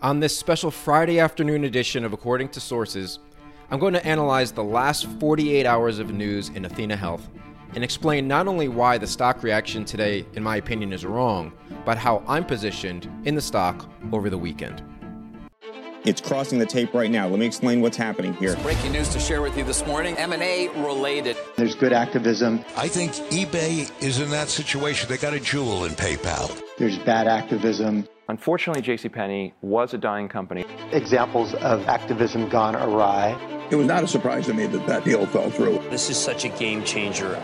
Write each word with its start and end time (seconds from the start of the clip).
On 0.00 0.20
this 0.20 0.36
special 0.36 0.70
Friday 0.70 1.18
afternoon 1.18 1.64
edition 1.64 2.04
of 2.04 2.12
According 2.12 2.50
to 2.50 2.60
Sources, 2.60 3.18
I'm 3.68 3.80
going 3.80 3.94
to 3.94 4.06
analyze 4.06 4.52
the 4.52 4.62
last 4.62 5.06
48 5.18 5.66
hours 5.66 5.98
of 5.98 6.12
news 6.12 6.50
in 6.50 6.64
Athena 6.64 6.94
Health 6.94 7.28
and 7.74 7.82
explain 7.82 8.28
not 8.28 8.46
only 8.46 8.68
why 8.68 8.96
the 8.96 9.08
stock 9.08 9.42
reaction 9.42 9.84
today, 9.84 10.24
in 10.34 10.42
my 10.44 10.54
opinion, 10.54 10.92
is 10.92 11.04
wrong, 11.04 11.52
but 11.84 11.98
how 11.98 12.22
I'm 12.28 12.46
positioned 12.46 13.10
in 13.24 13.34
the 13.34 13.40
stock 13.40 13.90
over 14.12 14.30
the 14.30 14.38
weekend. 14.38 14.84
It's 16.04 16.20
crossing 16.20 16.60
the 16.60 16.66
tape 16.66 16.94
right 16.94 17.10
now. 17.10 17.26
Let 17.26 17.40
me 17.40 17.46
explain 17.46 17.80
what's 17.80 17.96
happening 17.96 18.34
here. 18.34 18.54
Breaking 18.58 18.92
news 18.92 19.08
to 19.08 19.18
share 19.18 19.42
with 19.42 19.58
you 19.58 19.64
this 19.64 19.84
morning. 19.84 20.16
M&A 20.16 20.68
related. 20.76 21.36
There's 21.56 21.74
good 21.74 21.92
activism. 21.92 22.64
I 22.76 22.86
think 22.86 23.14
eBay 23.32 23.90
is 24.00 24.20
in 24.20 24.30
that 24.30 24.48
situation. 24.48 25.08
They 25.08 25.16
got 25.16 25.34
a 25.34 25.40
jewel 25.40 25.86
in 25.86 25.92
PayPal. 25.94 26.56
There's 26.78 26.98
bad 26.98 27.26
activism. 27.26 28.06
Unfortunately, 28.30 28.82
JCPenney 28.82 29.54
was 29.62 29.94
a 29.94 29.98
dying 29.98 30.28
company. 30.28 30.66
Examples 30.92 31.54
of 31.54 31.88
activism 31.88 32.46
gone 32.50 32.76
awry. 32.76 33.30
It 33.70 33.76
was 33.76 33.86
not 33.86 34.04
a 34.04 34.06
surprise 34.06 34.44
to 34.48 34.52
me 34.52 34.66
that 34.66 34.86
that 34.86 35.02
deal 35.02 35.24
fell 35.24 35.48
through. 35.48 35.78
This 35.88 36.10
is 36.10 36.18
such 36.18 36.44
a 36.44 36.50
game 36.50 36.84
changer. 36.84 37.42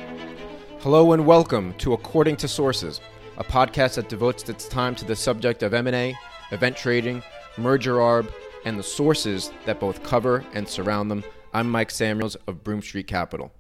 Hello 0.80 1.12
and 1.14 1.24
welcome 1.24 1.72
to 1.78 1.94
According 1.94 2.36
to 2.36 2.48
Sources, 2.48 3.00
a 3.38 3.44
podcast 3.44 3.94
that 3.94 4.10
devotes 4.10 4.46
its 4.50 4.68
time 4.68 4.94
to 4.96 5.06
the 5.06 5.16
subject 5.16 5.62
of 5.62 5.72
M&A, 5.72 6.14
event 6.50 6.76
trading, 6.76 7.22
merger 7.56 7.94
arb, 7.94 8.30
and 8.66 8.78
the 8.78 8.82
sources 8.82 9.52
that 9.64 9.80
both 9.80 10.02
cover 10.02 10.44
and 10.52 10.68
surround 10.68 11.10
them. 11.10 11.24
I'm 11.54 11.70
Mike 11.70 11.92
Samuels 11.92 12.34
of 12.46 12.62
Broome 12.62 12.82
Street 12.82 13.06
Capital. 13.06 13.54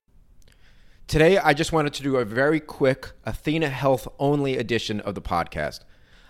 Today, 1.06 1.38
I 1.38 1.54
just 1.54 1.72
wanted 1.72 1.94
to 1.94 2.02
do 2.02 2.16
a 2.16 2.24
very 2.26 2.60
quick 2.60 3.12
Athena 3.24 3.70
Health 3.70 4.08
only 4.18 4.58
edition 4.58 5.00
of 5.00 5.14
the 5.14 5.22
podcast. 5.22 5.80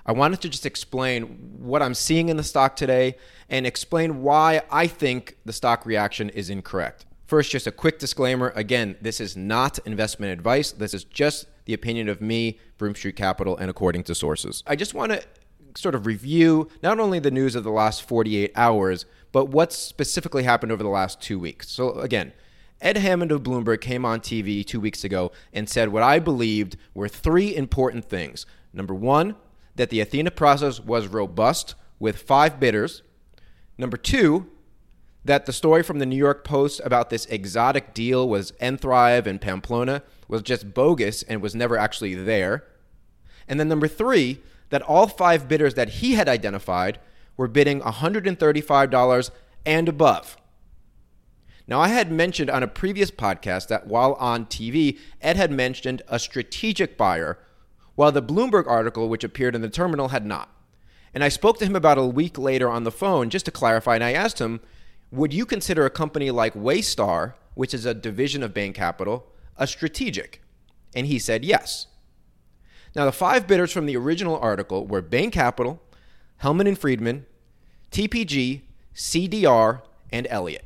I 0.07 0.13
wanted 0.13 0.41
to 0.43 0.49
just 0.49 0.67
explain 0.67 1.23
what 1.59 1.83
I'm 1.83 1.95
seeing 1.95 2.29
in 2.29 2.37
the 2.37 2.43
stock 2.43 2.77
today 2.77 3.17
and 3.49 3.67
explain 3.67 4.23
why 4.23 4.63
I 4.71 4.87
think 4.87 5.37
the 5.45 5.53
stock 5.53 5.87
reaction 5.87 6.29
is 6.31 6.51
incorrect. 6.51 7.07
First, 7.27 7.51
just 7.51 7.67
a 7.67 7.73
quick 7.73 7.99
disclaimer. 7.99 8.53
Again, 8.55 8.97
this 9.01 9.19
is 9.19 9.37
not 9.37 9.79
investment 9.87 10.33
advice. 10.33 10.73
This 10.73 10.93
is 10.93 11.05
just 11.05 11.47
the 11.65 11.73
opinion 11.73 12.09
of 12.09 12.21
me, 12.21 12.59
Broome 12.77 12.95
Street 12.95 13.17
Capital, 13.17 13.57
and 13.57 13.71
according 13.71 14.03
to 14.05 14.15
sources. 14.15 14.63
I 14.67 14.77
just 14.77 14.93
want 14.93 15.13
to 15.13 15.23
sort 15.75 15.95
of 15.95 16.07
review 16.07 16.69
not 16.83 17.01
only 17.01 17.19
the 17.19 17.31
news 17.31 17.55
of 17.55 17.65
the 17.65 17.71
last 17.71 18.07
48 18.07 18.53
hours, 18.55 19.07
but 19.33 19.47
what's 19.47 19.77
specifically 19.77 20.43
happened 20.43 20.71
over 20.71 20.83
the 20.83 20.89
last 20.89 21.21
two 21.21 21.39
weeks. 21.39 21.69
So, 21.71 21.99
again, 21.99 22.33
Ed 22.81 22.99
Hammond 22.99 23.33
of 23.33 23.43
Bloomberg 23.43 23.81
came 23.81 24.05
on 24.05 24.21
TV 24.21 24.65
two 24.65 24.81
weeks 24.81 25.03
ago 25.03 25.33
and 25.53 25.69
said 25.69 25.89
what 25.89 26.03
I 26.03 26.19
believed 26.19 26.77
were 26.93 27.09
three 27.09 27.57
important 27.57 28.05
things. 28.05 28.45
Number 28.73 28.95
one, 28.95 29.37
that 29.77 29.91
the 29.91 30.01
Athena 30.01 30.31
process 30.31 30.81
was 30.81 31.07
robust 31.07 31.75
with 31.99 32.19
five 32.19 32.61
bidders. 32.61 33.03
Number 33.77 33.97
two, 33.97 34.51
that 35.25 35.47
the 35.47 35.53
story 35.53 35.83
from 35.83 35.99
the 35.99 36.07
New 36.07 36.17
York 36.17 36.45
Post 36.45 36.81
about 36.85 37.11
this 37.11 37.27
exotic 37.27 37.95
deal 37.95 38.29
was 38.29 38.53
nThrive 38.53 39.27
and 39.27 39.41
Pamplona 39.41 40.03
was 40.29 40.43
just 40.43 40.75
bogus 40.75 41.23
and 41.23 41.41
was 41.41 41.55
never 41.55 41.79
actually 41.79 42.15
there. 42.15 42.65
And 43.49 43.59
then 43.59 43.69
number 43.69 43.89
three, 43.89 44.41
that 44.71 44.83
all 44.83 45.07
five 45.07 45.49
bidders 45.49 45.75
that 45.75 45.89
he 45.89 46.15
had 46.15 46.29
identified 46.29 46.99
were 47.37 47.49
bidding 47.49 47.81
$135 47.81 49.31
and 49.67 49.89
above. 49.89 50.37
Now, 51.67 51.81
I 51.81 51.89
had 51.89 52.13
mentioned 52.13 52.51
on 52.51 52.63
a 52.63 52.69
previous 52.69 53.11
podcast 53.11 53.69
that 53.69 53.87
while 53.87 54.15
on 54.15 54.45
TV, 54.47 54.99
Ed 55.23 55.37
had 55.37 55.51
mentioned 55.51 56.03
a 56.09 56.19
strategic 56.19 56.99
buyer, 56.99 57.39
while 57.95 58.13
the 58.13 58.23
Bloomberg 58.23 58.67
article, 58.67 59.09
which 59.09 59.25
appeared 59.25 59.55
in 59.55 59.63
the 59.63 59.69
terminal, 59.69 60.09
had 60.09 60.27
not. 60.27 60.51
And 61.13 61.23
I 61.23 61.29
spoke 61.29 61.59
to 61.59 61.67
him 61.67 61.77
about 61.77 61.99
a 61.99 62.05
week 62.05 62.39
later 62.39 62.69
on 62.69 62.85
the 62.85 62.91
phone 62.91 63.31
just 63.31 63.45
to 63.45 63.53
clarify, 63.53 63.95
and 63.95 64.05
I 64.05 64.13
asked 64.13 64.41
him, 64.41 64.61
Would 65.13 65.33
you 65.33 65.47
consider 65.47 65.87
a 65.87 65.91
company 65.91 66.31
like 66.31 66.55
Waystar, 66.55 67.35
which 67.55 67.73
is 67.73 67.87
a 67.87 67.95
division 67.95 68.43
of 68.43 68.53
Bain 68.53 68.73
Capital, 68.73 69.27
a 69.57 69.67
strategic? 69.67 70.43
And 70.95 71.07
he 71.07 71.19
said 71.19 71.45
yes. 71.45 71.87
Now, 72.97 73.05
the 73.05 73.13
five 73.13 73.47
bidders 73.47 73.73
from 73.73 73.87
the 73.87 73.97
original 73.97 74.39
article 74.39 74.87
were 74.87 75.03
Bain 75.03 75.31
Capital, 75.31 75.81
Hellman 76.43 76.69
and 76.69 76.79
Friedman, 76.79 77.27
TPG, 77.91 78.63
CDR, 78.95 79.83
and 80.11 80.27
Elliott. 80.31 80.65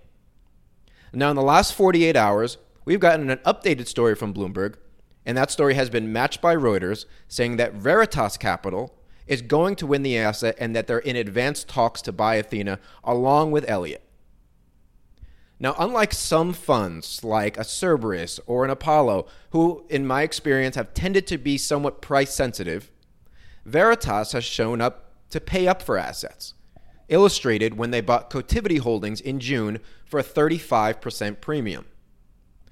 Now, 1.13 1.31
in 1.31 1.37
the 1.37 1.43
last 1.43 1.75
48 1.75 2.17
hours, 2.17 2.59
we've 2.85 3.01
gotten 3.01 3.31
an 3.31 3.39
updated 3.39 3.87
story 3.87 4.15
from 4.15 4.35
Bloomberg, 4.35 4.75
and 5.29 5.37
that 5.37 5.51
story 5.51 5.75
has 5.75 5.91
been 5.91 6.11
matched 6.11 6.41
by 6.41 6.57
Reuters, 6.57 7.05
saying 7.29 7.59
that 7.59 7.75
Veritas 7.75 8.39
Capital 8.39 8.95
is 9.27 9.43
going 9.43 9.77
to 9.77 9.87
win 9.87 10.03
the 10.03 10.17
asset 10.17 10.57
and 10.59 10.75
that 10.75 10.87
they're 10.87 11.01
in 11.01 11.17
advanced 11.17 11.69
talks 11.69 12.01
to 12.01 12.13
buy 12.13 12.37
Athena 12.37 12.79
along 13.05 13.51
with 13.51 13.69
Elliott. 13.69 14.03
Now, 15.61 15.75
unlike 15.79 16.15
some 16.15 16.55
funds 16.55 17.23
like 17.23 17.59
a 17.59 17.65
Cerberus 17.65 18.41
or 18.47 18.65
an 18.65 18.71
Apollo, 18.71 19.27
who, 19.51 19.85
in 19.91 20.07
my 20.07 20.23
experience, 20.23 20.77
have 20.77 20.95
tended 20.95 21.27
to 21.27 21.37
be 21.37 21.59
somewhat 21.59 22.01
price 22.01 22.33
sensitive, 22.33 22.91
Veritas 23.67 24.33
has 24.33 24.45
shown 24.45 24.81
up 24.81 25.13
to 25.29 25.43
pay 25.43 25.69
up 25.69 25.83
for 25.83 25.99
assets, 25.99 26.55
illustrated 27.09 27.77
when 27.77 27.91
they 27.91 28.01
bought 28.01 28.31
Cotiviti 28.31 28.79
Holdings 28.79 29.21
in 29.21 29.41
June 29.41 29.81
for 30.07 30.19
a 30.19 30.25
35% 30.25 31.43
premium. 31.43 31.85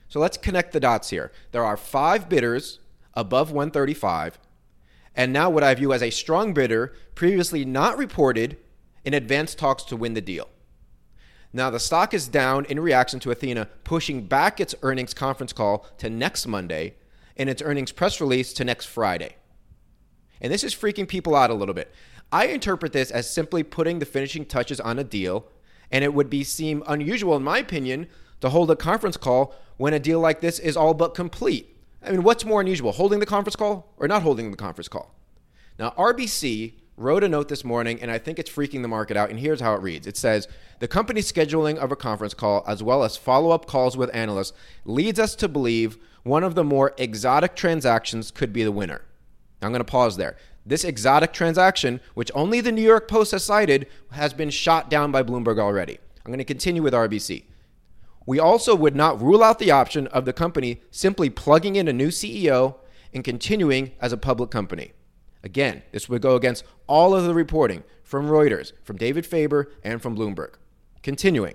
So 0.08 0.20
let's 0.20 0.36
connect 0.36 0.72
the 0.72 0.80
dots 0.80 1.10
here. 1.10 1.32
There 1.52 1.64
are 1.64 1.76
five 1.76 2.28
bidders 2.28 2.78
above 3.14 3.50
135, 3.50 4.38
and 5.14 5.32
now 5.32 5.48
what 5.50 5.64
I 5.64 5.74
view 5.74 5.92
as 5.92 6.02
a 6.02 6.10
strong 6.10 6.52
bidder 6.52 6.92
previously 7.14 7.64
not 7.64 7.98
reported 7.98 8.58
in 9.04 9.14
advanced 9.14 9.58
talks 9.58 9.82
to 9.84 9.96
win 9.96 10.14
the 10.14 10.20
deal. 10.20 10.48
Now, 11.52 11.70
the 11.70 11.80
stock 11.80 12.12
is 12.12 12.28
down 12.28 12.66
in 12.66 12.80
reaction 12.80 13.18
to 13.20 13.30
Athena 13.30 13.68
pushing 13.82 14.26
back 14.26 14.60
its 14.60 14.74
earnings 14.82 15.14
conference 15.14 15.54
call 15.54 15.86
to 15.96 16.10
next 16.10 16.46
Monday 16.46 16.96
and 17.36 17.48
its 17.48 17.62
earnings 17.62 17.92
press 17.92 18.20
release 18.20 18.52
to 18.54 18.64
next 18.64 18.86
Friday. 18.86 19.36
And 20.40 20.52
this 20.52 20.64
is 20.64 20.74
freaking 20.74 21.08
people 21.08 21.34
out 21.34 21.50
a 21.50 21.54
little 21.54 21.74
bit. 21.74 21.92
I 22.30 22.48
interpret 22.48 22.92
this 22.92 23.10
as 23.10 23.30
simply 23.30 23.62
putting 23.62 24.00
the 24.00 24.04
finishing 24.04 24.44
touches 24.44 24.80
on 24.80 24.98
a 24.98 25.04
deal, 25.04 25.46
and 25.90 26.04
it 26.04 26.12
would 26.12 26.28
be 26.28 26.44
seem 26.44 26.82
unusual, 26.86 27.36
in 27.36 27.42
my 27.42 27.58
opinion, 27.58 28.08
to 28.40 28.48
hold 28.50 28.70
a 28.70 28.76
conference 28.76 29.16
call 29.16 29.54
when 29.76 29.94
a 29.94 29.98
deal 29.98 30.20
like 30.20 30.40
this 30.40 30.58
is 30.58 30.76
all 30.76 30.94
but 30.94 31.14
complete. 31.14 31.76
I 32.02 32.10
mean, 32.10 32.22
what's 32.22 32.44
more 32.44 32.60
unusual, 32.60 32.92
holding 32.92 33.20
the 33.20 33.26
conference 33.26 33.56
call 33.56 33.92
or 33.96 34.06
not 34.06 34.22
holding 34.22 34.50
the 34.50 34.56
conference 34.56 34.88
call? 34.88 35.14
Now, 35.78 35.90
RBC 35.98 36.74
wrote 36.96 37.24
a 37.24 37.28
note 37.28 37.48
this 37.48 37.64
morning, 37.64 38.00
and 38.00 38.10
I 38.10 38.18
think 38.18 38.38
it's 38.38 38.50
freaking 38.50 38.82
the 38.82 38.88
market 38.88 39.16
out. 39.16 39.30
And 39.30 39.38
here's 39.38 39.60
how 39.60 39.74
it 39.74 39.82
reads 39.82 40.06
It 40.06 40.16
says, 40.16 40.48
The 40.78 40.88
company's 40.88 41.30
scheduling 41.30 41.76
of 41.76 41.92
a 41.92 41.96
conference 41.96 42.34
call, 42.34 42.64
as 42.66 42.82
well 42.82 43.02
as 43.04 43.16
follow 43.16 43.50
up 43.50 43.66
calls 43.66 43.96
with 43.96 44.14
analysts, 44.14 44.52
leads 44.84 45.18
us 45.18 45.34
to 45.36 45.48
believe 45.48 45.98
one 46.22 46.44
of 46.44 46.54
the 46.54 46.64
more 46.64 46.94
exotic 46.98 47.54
transactions 47.54 48.30
could 48.30 48.52
be 48.52 48.64
the 48.64 48.72
winner. 48.72 49.02
I'm 49.62 49.70
going 49.70 49.80
to 49.80 49.84
pause 49.84 50.16
there. 50.16 50.36
This 50.64 50.84
exotic 50.84 51.32
transaction, 51.32 52.00
which 52.14 52.32
only 52.34 52.60
the 52.60 52.72
New 52.72 52.82
York 52.82 53.08
Post 53.08 53.30
has 53.30 53.44
cited, 53.44 53.86
has 54.10 54.32
been 54.32 54.50
shot 54.50 54.90
down 54.90 55.12
by 55.12 55.22
Bloomberg 55.22 55.60
already. 55.60 55.98
I'm 56.24 56.32
going 56.32 56.38
to 56.38 56.44
continue 56.44 56.82
with 56.82 56.92
RBC. 56.92 57.44
We 58.26 58.40
also 58.40 58.74
would 58.74 58.96
not 58.96 59.22
rule 59.22 59.42
out 59.42 59.60
the 59.60 59.70
option 59.70 60.08
of 60.08 60.24
the 60.24 60.32
company 60.32 60.82
simply 60.90 61.30
plugging 61.30 61.76
in 61.76 61.86
a 61.86 61.92
new 61.92 62.08
CEO 62.08 62.74
and 63.14 63.22
continuing 63.22 63.92
as 64.00 64.12
a 64.12 64.18
public 64.18 64.50
company. 64.50 64.92
Again, 65.44 65.84
this 65.92 66.08
would 66.08 66.22
go 66.22 66.34
against 66.34 66.64
all 66.88 67.14
of 67.14 67.24
the 67.24 67.32
reporting 67.32 67.84
from 68.02 68.26
Reuters, 68.26 68.72
from 68.82 68.96
David 68.96 69.24
Faber, 69.24 69.70
and 69.84 70.02
from 70.02 70.16
Bloomberg. 70.16 70.54
Continuing. 71.04 71.54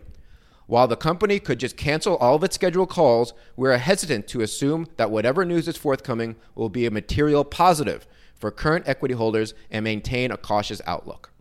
While 0.66 0.88
the 0.88 0.96
company 0.96 1.40
could 1.40 1.60
just 1.60 1.76
cancel 1.76 2.16
all 2.16 2.36
of 2.36 2.44
its 2.46 2.56
scheduled 2.56 2.88
calls, 2.88 3.34
we're 3.58 3.78
hesitant 3.78 4.30
to 4.30 4.40
assume 4.40 4.88
that 4.96 5.12
whatever 5.12 5.44
news 5.44 5.68
is 5.68 5.76
forthcoming 5.76 6.38
will 6.56 6.70
be 6.70 6.86
a 6.86 6.92
material 6.92 7.44
positive 7.44 8.08
for 8.34 8.50
current 8.50 8.88
equity 8.88 9.14
holders 9.14 9.54
and 9.70 9.84
maintain 9.84 10.32
a 10.32 10.38
cautious 10.38 10.82
outlook. 10.86 11.32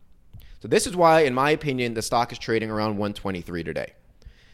So, 0.58 0.66
this 0.66 0.86
is 0.88 0.96
why, 0.96 1.20
in 1.20 1.32
my 1.32 1.50
opinion, 1.50 1.94
the 1.94 2.02
stock 2.02 2.32
is 2.32 2.38
trading 2.38 2.70
around 2.70 2.98
123 2.98 3.62
today. 3.62 3.92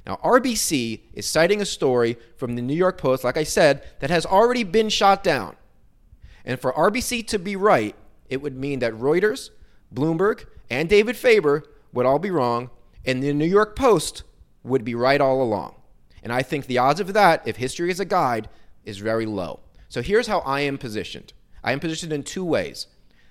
Now, 0.07 0.21
RBC 0.23 1.01
is 1.15 1.27
citing 1.27 1.61
a 1.61 1.67
story 1.67 2.17
from 2.37 2.55
the 2.55 2.63
New 2.63 2.77
York 2.77 2.97
Post, 2.97 3.25
like 3.25 3.37
I 3.37 3.43
said, 3.43 3.83
that 3.99 4.11
has 4.11 4.25
already 4.25 4.63
been 4.63 4.89
shot 4.89 5.25
down. 5.25 5.57
And 6.45 6.61
for 6.61 6.73
RBC 6.73 7.27
to 7.29 7.39
be 7.41 7.57
right, 7.57 7.97
it 8.29 8.41
would 8.41 8.57
mean 8.57 8.79
that 8.79 8.93
Reuters, 8.93 9.51
Bloomberg, 9.93 10.47
and 10.71 10.89
David 10.89 11.17
Faber 11.17 11.65
would 11.93 12.07
all 12.07 12.21
be 12.21 12.31
wrong, 12.31 12.71
and 13.05 13.21
the 13.21 13.33
New 13.33 13.47
York 13.47 13.75
Post 13.75 14.23
would 14.63 14.85
be 14.85 14.95
right 14.95 15.21
all 15.21 15.43
along. 15.43 15.75
And 16.23 16.33
I 16.33 16.43
think 16.43 16.67
the 16.67 16.79
odds 16.79 17.01
of 17.01 17.13
that, 17.13 17.43
if 17.47 17.57
history 17.57 17.91
is 17.91 18.01
a 18.01 18.05
guide, 18.05 18.49
is 18.85 18.99
very 18.99 19.27
low. 19.27 19.61
So 19.89 20.03
here's 20.03 20.27
how 20.29 20.39
I 20.41 20.61
am 20.61 20.79
positioned 20.79 21.33
I 21.65 21.73
am 21.73 21.81
positioned 21.81 22.13
in 22.13 22.23
two 22.23 22.45
ways. 22.45 22.87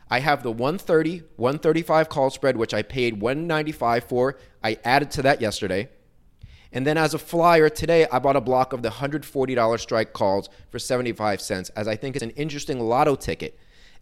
I 0.09 0.19
have 0.19 0.43
the 0.43 0.51
130, 0.51 1.23
135 1.37 2.09
call 2.09 2.29
spread, 2.29 2.57
which 2.57 2.73
I 2.73 2.83
paid 2.83 3.21
195 3.21 4.03
for. 4.03 4.37
I 4.63 4.77
added 4.83 5.09
to 5.11 5.21
that 5.23 5.41
yesterday. 5.41 5.89
And 6.75 6.85
then 6.85 6.97
as 6.97 7.13
a 7.13 7.19
flyer 7.19 7.69
today, 7.69 8.05
I 8.11 8.19
bought 8.19 8.35
a 8.35 8.41
block 8.41 8.73
of 8.73 8.81
the 8.81 8.89
$140 8.89 9.79
strike 9.79 10.11
calls 10.11 10.49
for 10.69 10.77
75 10.77 11.39
cents, 11.39 11.69
as 11.69 11.87
I 11.87 11.95
think 11.95 12.17
it's 12.17 12.23
an 12.23 12.31
interesting 12.31 12.81
lotto 12.81 13.15
ticket 13.15 13.57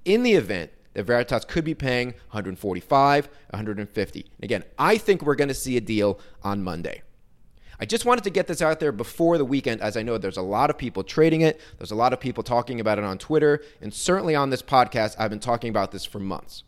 in 0.06 0.24
the 0.24 0.34
event 0.34 0.72
that 0.94 1.04
Veritas 1.04 1.46
could 1.46 1.64
be 1.64 1.76
paying 1.76 2.08
145, 2.32 3.30
150. 3.52 4.26
Again, 4.42 4.64
I 4.80 4.98
think 4.98 5.22
we're 5.22 5.36
going 5.36 5.50
to 5.50 5.54
see 5.54 5.78
a 5.78 5.82
deal 5.82 6.20
on 6.42 6.64
Monday. 6.64 7.04
I 7.80 7.86
just 7.86 8.06
wanted 8.06 8.24
to 8.24 8.32
get 8.32 8.48
this 8.48 8.62
out 8.62 8.80
there 8.80 8.92
before 8.92 9.38
the 9.38 9.46
weekend, 9.46 9.82
as 9.82 9.96
I 9.96 10.02
know 10.02 10.18
there's 10.18 10.38
a 10.38 10.42
lot 10.42 10.72
of 10.72 10.78
people 10.78 11.04
trading 11.04 11.42
it. 11.42 11.62
There's 11.78 11.92
a 11.92 11.96
lot 11.96 12.12
of 12.12 12.20
people 12.20 12.42
talking 12.42 12.80
about 12.80 12.98
it 12.98 13.04
on 13.04 13.20
Twitter, 13.20 13.62
and 13.82 13.94
certainly 13.94 14.34
on 14.34 14.50
this 14.50 14.64
podcast, 14.64 15.16
I've 15.20 15.30
been 15.30 15.40
talking 15.40 15.70
about 15.70 15.92
this 15.92 16.06
for 16.06 16.20
months. 16.20 16.64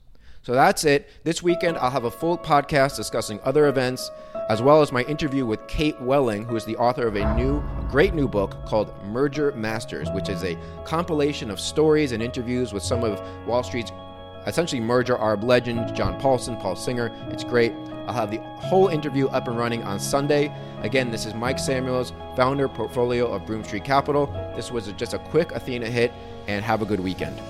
So 0.45 0.53
that's 0.53 0.83
it. 0.83 1.09
This 1.23 1.41
weekend, 1.41 1.75
I'll 1.77 1.89
have 1.89 2.03
a 2.03 2.11
full 2.11 2.37
podcast 2.37 2.95
discussing 2.95 3.39
other 3.43 3.65
events, 3.65 4.11
as 4.47 4.61
well 4.61 4.83
as 4.83 4.91
my 4.91 5.01
interview 5.05 5.43
with 5.43 5.65
Kate 5.65 5.99
Welling, 5.99 6.45
who 6.45 6.55
is 6.55 6.63
the 6.65 6.77
author 6.77 7.07
of 7.07 7.15
a 7.15 7.35
new, 7.35 7.63
great 7.89 8.13
new 8.13 8.27
book 8.27 8.55
called 8.63 8.93
Merger 9.05 9.53
Masters, 9.53 10.07
which 10.11 10.29
is 10.29 10.43
a 10.43 10.55
compilation 10.83 11.49
of 11.49 11.59
stories 11.59 12.11
and 12.11 12.21
interviews 12.21 12.73
with 12.73 12.83
some 12.83 13.03
of 13.03 13.19
Wall 13.47 13.63
Street's 13.63 13.91
essentially 14.45 14.79
merger 14.79 15.15
arb 15.15 15.43
legends, 15.43 15.91
John 15.93 16.19
Paulson, 16.19 16.57
Paul 16.57 16.75
Singer. 16.75 17.11
It's 17.31 17.43
great. 17.43 17.73
I'll 18.05 18.13
have 18.13 18.29
the 18.29 18.37
whole 18.37 18.89
interview 18.89 19.27
up 19.29 19.47
and 19.47 19.57
running 19.57 19.81
on 19.81 19.99
Sunday. 19.99 20.55
Again, 20.83 21.09
this 21.09 21.25
is 21.25 21.33
Mike 21.33 21.57
Samuels, 21.57 22.13
founder 22.35 22.69
portfolio 22.69 23.33
of 23.33 23.47
Broome 23.47 23.63
Street 23.63 23.83
Capital. 23.83 24.27
This 24.55 24.69
was 24.69 24.91
just 24.91 25.15
a 25.15 25.17
quick 25.17 25.53
Athena 25.53 25.87
hit, 25.87 26.13
and 26.47 26.63
have 26.63 26.83
a 26.83 26.85
good 26.85 26.99
weekend. 26.99 27.41